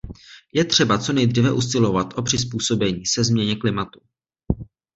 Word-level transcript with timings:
Je 0.53 0.63
třeba 0.65 0.97
co 0.97 1.13
nejdříve 1.13 1.51
usilovat 1.51 2.13
o 2.17 2.21
přizpůsobení 2.21 3.05
se 3.05 3.23
změně 3.23 3.55
klimatu. 3.55 4.01